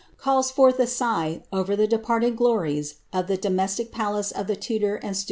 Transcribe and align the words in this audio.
calls 0.17 0.49
forth 0.49 0.79
a 0.79 1.87
departed 1.87 2.35
glories 2.35 2.95
of 3.13 3.27
the 3.27 3.37
domestic 3.37 3.91
palace 3.91 4.31
of 4.31 4.47
the 4.47 4.55
Tudor 4.55 4.95
and 4.95 5.09
lis. 5.11 5.19